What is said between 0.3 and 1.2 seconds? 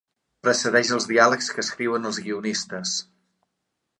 Precedeix els